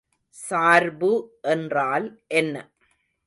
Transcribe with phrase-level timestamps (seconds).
[0.35, 1.11] சார்பு
[1.41, 2.07] என்றால்
[2.33, 2.55] என்ன?